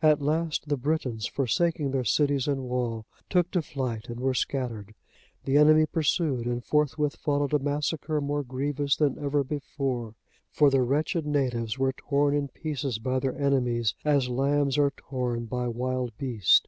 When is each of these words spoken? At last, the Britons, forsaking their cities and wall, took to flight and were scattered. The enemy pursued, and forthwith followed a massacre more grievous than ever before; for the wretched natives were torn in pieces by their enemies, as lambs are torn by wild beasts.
At 0.00 0.22
last, 0.22 0.70
the 0.70 0.78
Britons, 0.78 1.26
forsaking 1.26 1.90
their 1.90 2.02
cities 2.02 2.48
and 2.48 2.62
wall, 2.62 3.04
took 3.28 3.50
to 3.50 3.60
flight 3.60 4.08
and 4.08 4.18
were 4.18 4.32
scattered. 4.32 4.94
The 5.44 5.58
enemy 5.58 5.84
pursued, 5.84 6.46
and 6.46 6.64
forthwith 6.64 7.16
followed 7.16 7.52
a 7.52 7.58
massacre 7.58 8.22
more 8.22 8.42
grievous 8.42 8.96
than 8.96 9.18
ever 9.22 9.44
before; 9.44 10.14
for 10.50 10.70
the 10.70 10.80
wretched 10.80 11.26
natives 11.26 11.78
were 11.78 11.92
torn 11.92 12.34
in 12.34 12.48
pieces 12.48 12.98
by 12.98 13.18
their 13.18 13.36
enemies, 13.38 13.94
as 14.02 14.30
lambs 14.30 14.78
are 14.78 14.94
torn 14.96 15.44
by 15.44 15.68
wild 15.68 16.16
beasts. 16.16 16.62